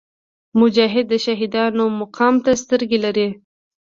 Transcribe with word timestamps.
مجاهد 0.59 1.05
د 1.09 1.13
شهیدانو 1.25 1.83
مقام 2.01 2.35
ته 2.45 2.51
سترګې 2.63 2.99
لري. 3.05 3.27